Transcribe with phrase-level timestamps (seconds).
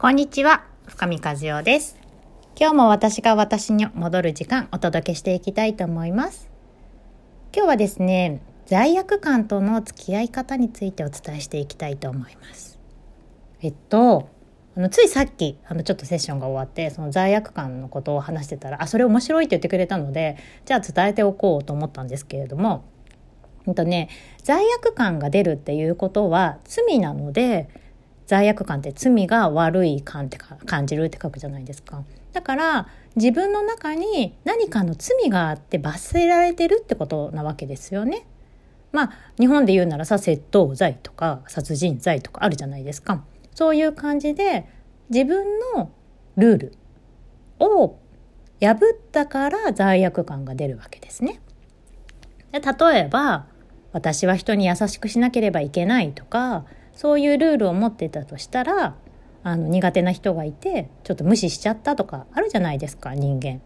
[0.00, 1.96] こんにちは、深見和代です。
[2.56, 6.48] 今日も私が私に戻る時間お届けしていきたいと思います。
[7.52, 12.78] 今日はですね、罪悪感との付き合い方についてお伝えしていきたいと思います。
[13.60, 14.28] えっと、
[14.76, 22.84] あのついさっきあのちょっとセッションが終わってその罪悪感のことを話してたらあそれ面白いって言ってくれたのでじゃあ伝えておこうと思ったんですけれども、
[23.66, 24.10] えっとね、
[24.44, 27.68] 罪悪感が出るっていうことは罪なので
[28.28, 32.04] 罪悪感って罪が悪い感って感じるって書くじゃないですか。
[32.34, 38.26] だから自分の中に何かの罪があって罰せられてるってことなわけですよね。
[38.92, 43.24] まあ日本で言うならさ窃盗罪とか殺人罪とかあるじゃないですか。
[43.54, 44.68] そういう感じで
[45.08, 45.90] 自分の
[46.36, 46.72] ルール
[47.60, 47.96] を
[48.60, 48.76] 破っ
[49.10, 51.40] たから罪悪感が出るわけですね。
[52.52, 53.46] で例えば
[53.92, 56.66] 私は人に優しくしなければいけないとか
[56.98, 58.96] そういうルールを持ってたとしたら
[59.44, 63.60] あの苦手な人がいてちょっと無視しちゃったとかあるじゃないですか人間。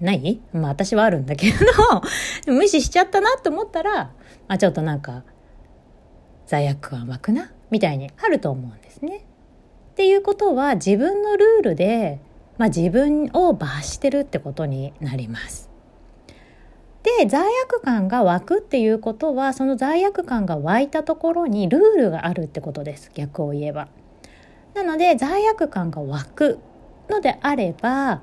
[0.00, 0.40] ない？
[0.54, 1.56] まあ私はあるんだけど
[2.50, 4.10] 無視しちゃったなって思ったら、ま
[4.54, 5.22] あ、ちょっとなんか
[6.46, 7.52] 罪悪感湧くな？
[7.70, 9.18] みたいにあると思うんですね。
[9.18, 12.20] っていうことは自分のルールで、
[12.56, 15.67] まあ、自分を罰してるってことになります。
[17.18, 23.88] で罪悪感が湧くっていうことはその罪悪感が湧いたところにルールがあるってことです逆を言えば。
[24.74, 26.58] なので罪悪感が湧く
[27.08, 28.20] のであれば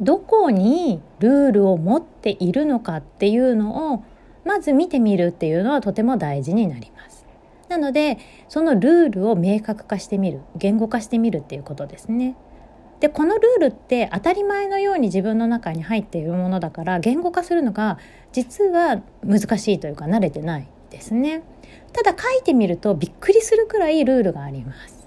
[0.00, 4.04] どこにルールを持っているのかっていうのを
[4.44, 7.24] まず見てみるっていうのはとても大事になります。
[7.68, 12.36] なのでそのルールを明確化してみる言語化してみるっていうことですね。
[13.06, 17.98] でこのルールって当たり前のように自分の中に入っているものだから言語化するのが
[18.32, 21.44] 実は難しいというか慣れてないですね。
[21.92, 25.06] ただ書いてみるとびっくりするくらいルールがあります。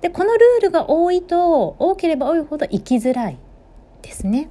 [0.00, 3.36] でこのルールが多いと多ければ多いほど生きづらい
[4.00, 4.48] ですね。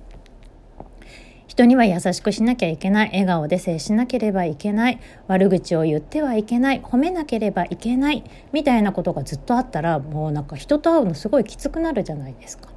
[1.57, 12.76] 人には優しくしなきゃいけない笑顔で接しなければいけない悪口を言ってはいけない褒めなければいけないみたいなことがずっとあったらもうなんか人と会うのすごいきつくなるじゃないですか。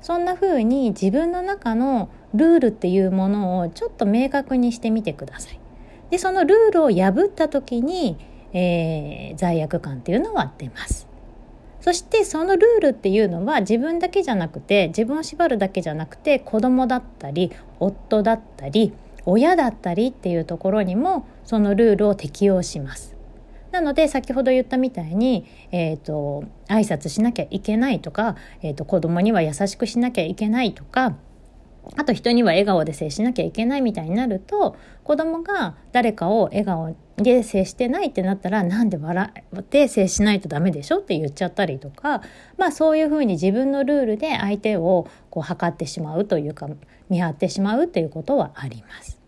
[0.00, 5.60] そんな風に自分の中のルールっていうものをちょっと明確にしてみてください。
[6.10, 8.16] でそのルールを破った時に、
[8.52, 11.06] えー、罪悪感っていうのは出ます。
[11.80, 18.92] そしてそのルールっていうのは自分だけじゃなくて自分を縛るだけじゃなくて子供だったり夫だったり
[19.24, 23.17] 親だったりっていうところにもそのルールを適用します。
[23.78, 31.14] なので先ほど言ったみたいに、えーと、挨拶しなきゃいけないとか、えーと子供には優しくしなきゃいけないとか
[31.96, 42.22] あと人には笑顔で接しなきゃいけないみたいになると子供が誰かを笑顔で接してないってなったらなんで笑って接しないとダメでしょって言っちゃったりとか
[42.56, 46.68] まあそういうふうに自分のルールで相手をこう測ってしまうというか
[47.08, 49.18] 見張ってしまうっていうことはあります。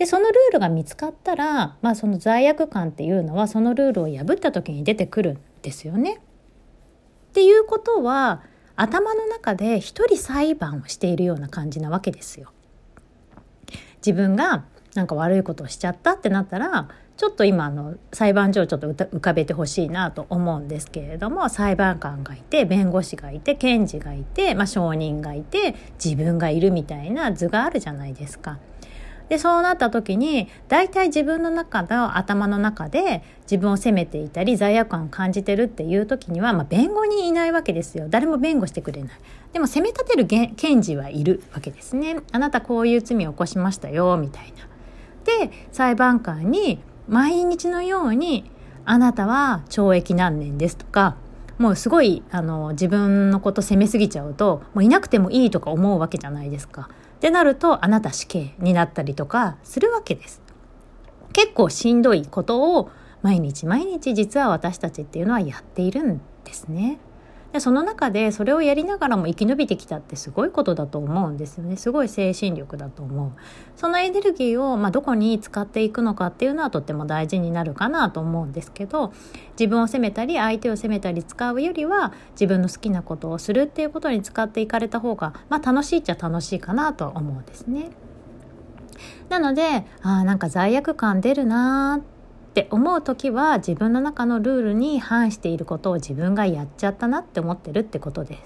[0.00, 6.14] でそのルールが見つかったら、まあ、その罪悪感っていうのはそのルールを破った時に出てくるんですよね。
[6.14, 8.40] っていうことは
[8.76, 12.50] 頭の中で一人裁判をしているような感じなわけですよ。
[13.96, 28.58] 自分がなんか悪いことをしちゃったってなったらちょっと今あの裁判所をちょっと浮かべてほしいなと思うんですけれども裁判官がいて弁護士がいて検事がいて、まあ、証人がいて自分がいるみたいな図があるじゃないですか。
[29.30, 38.06] でそうなった時に大体自分の中の頭の中で自分を責めていたり罪悪感を感じてるっていう時には、まあ、弁護人いないわけですよ。
[38.10, 39.12] 誰も弁護してくれない。
[39.52, 42.16] でも責め立てる検事はいるわけですね。
[42.32, 45.48] あなたこういう罪を起こしましたよみたいな。
[45.48, 48.50] で裁判官に毎日のように
[48.84, 51.14] あなたは懲役何年ですとか
[51.58, 56.88] もうすごいあの自分のこと責めすぎちゃうともういなくてもいいとか思うわけじゃないですか。
[57.20, 60.40] ってなるとあなた死刑になったりとかするわけです。
[61.34, 66.98] 結構しんどいことを毎日毎日実は私たちっていうのはやっているんですね。
[67.52, 73.32] でその中でそれをやりながらも生き延びてきたってすごいことだと思うんですよねすごい精神力だと思う
[73.76, 79.12] そのエネルギーを、まあ、どこに使っていくのかっていうのはとっても大事になるかなと思うんですけど
[79.58, 87.90] 自分を責めたり相手を責めたり使うよりは自分の好きなことをするっていうことに使っていかれた方が、まあ、楽しいっちゃ楽しいかなと思うんですね。
[89.28, 92.04] なのであなんか罪悪感出るなーっ
[92.60, 98.42] って思う時は自分の中のルールに反していることを自分がやっちゃったなって思ってるってことです。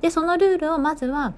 [0.00, 1.34] でそのルールをまずは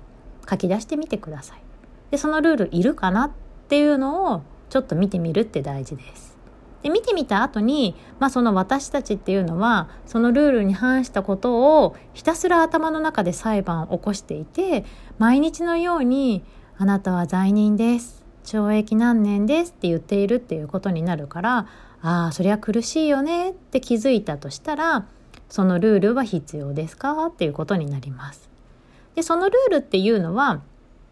[0.49, 1.63] 書き出してみてください。
[2.11, 3.31] でそのルールいるかなっ
[3.69, 6.39] ていうのをちょっと見てみるって大事です。
[6.83, 14.85] で見てみた後に、まあ、その私たちっていうのはそのルールに反したことをひたすら頭の中で裁判を起こしていて
[15.19, 16.43] 毎日のように
[16.79, 21.67] 「あなたは罪人です」「懲役何年です」って言っているっていうことになるから
[22.03, 25.07] ああそりゃ苦しいよねって気づいたとしたら
[25.49, 27.27] そのルールは必要ですか？
[27.27, 28.51] っていうことになります。
[29.15, 30.63] でそのルールっていうのは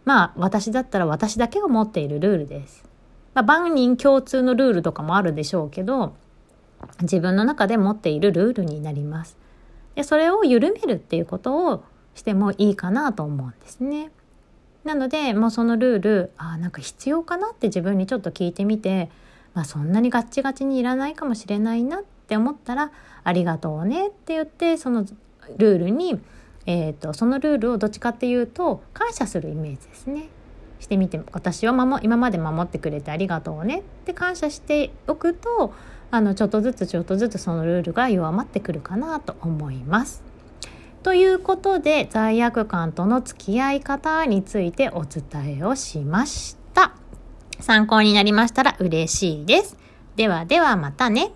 [0.04, 2.84] まあ私だったら私だけが持っているルールです。
[3.34, 6.14] まあ、万人共通のルールとかもあるでしょうけど
[7.02, 9.37] 自分の中で持っているルールになります。
[9.94, 11.84] でそれを緩めるっていうことを
[12.14, 14.10] してもいいかなと思うんですね。
[14.82, 19.10] なのでもうそのルールあなんか必要かなって自分にちょっと聞いてみて、
[19.55, 22.93] まあ、そんなにガッチガチにいらないかもしれないなって思ったら
[23.25, 25.05] 「ありがとうね」って言ってその
[25.56, 26.20] ルールに、
[26.67, 30.29] えーと、そのルールをどっちかっていうと感謝するイメージですね。
[30.79, 35.75] してみて私を守今まで守ってくれてありがとうねって感謝しておくと
[36.11, 40.23] あのちょっとずつちょっとずつそのルールが弱まってくるかなと思います。
[41.02, 46.59] ということで罪悪感との付き合い方についてお伝えをしました。
[47.62, 49.76] 参考になりましたら嬉しいです。
[50.16, 51.32] ではではまたね。